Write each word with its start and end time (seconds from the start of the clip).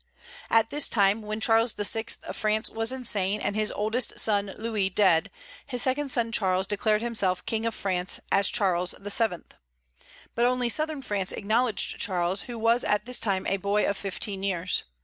At 0.49 0.71
this 0.71 0.89
time, 0.89 1.21
when 1.21 1.39
Charles 1.39 1.73
VI. 1.73 2.05
of 2.23 2.35
France 2.35 2.71
was 2.71 2.91
insane, 2.91 3.39
and 3.39 3.55
his 3.55 3.71
oldest 3.71 4.19
son 4.19 4.55
Louis 4.57 4.89
dead, 4.89 5.29
his 5.67 5.83
second 5.83 6.09
son 6.09 6.31
Charles 6.31 6.65
declared 6.65 7.03
himself 7.03 7.45
King 7.45 7.67
of 7.67 7.75
France, 7.75 8.19
as 8.31 8.49
Charles 8.49 8.95
VII. 8.99 9.43
But 10.33 10.45
only 10.45 10.69
southern 10.69 11.03
France 11.03 11.31
acknowledged 11.31 11.99
Charles, 12.01 12.41
who 12.49 12.67
at 12.67 13.05
this 13.05 13.19
time 13.19 13.43
was 13.43 13.51
a 13.51 13.57
boy 13.57 13.87
of 13.87 13.95
fifteen 13.95 14.41
years. 14.41 14.85